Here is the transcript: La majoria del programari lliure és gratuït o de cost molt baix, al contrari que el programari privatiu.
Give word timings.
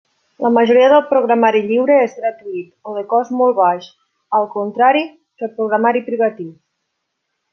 La 0.43 0.49
majoria 0.53 0.85
del 0.91 1.01
programari 1.09 1.59
lliure 1.65 1.97
és 2.05 2.15
gratuït 2.21 2.89
o 2.91 2.95
de 2.95 3.03
cost 3.13 3.35
molt 3.41 3.55
baix, 3.61 3.91
al 4.39 4.49
contrari 4.57 5.05
que 5.11 5.47
el 5.49 5.55
programari 5.59 6.05
privatiu. 6.11 6.51